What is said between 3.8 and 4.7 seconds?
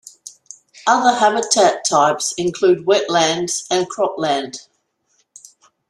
cropland.